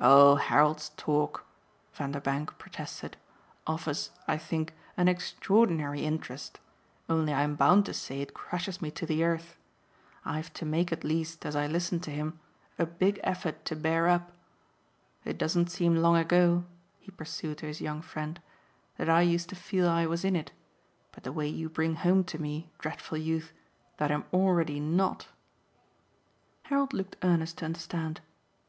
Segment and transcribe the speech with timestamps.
[0.00, 1.44] "Oh Harold's talk,"
[1.92, 3.16] Vanderbank protested,
[3.64, 6.58] "offers, I think, an extraordinary interest;
[7.08, 9.56] only I'm bound to say it crushes me to the earth.
[10.24, 12.40] I've to make at least, as I listen to him,
[12.76, 14.32] a big effort to bear up.
[15.24, 16.64] It doesn't seem long ago,"
[16.98, 18.40] he pursued to his young friend,
[18.96, 20.50] "that I used to feel I was in it;
[21.12, 23.52] but the way you bring home to me, dreadful youth,
[23.98, 25.28] that I'm already NOT!"
[26.64, 28.20] Harold looked earnest to understand.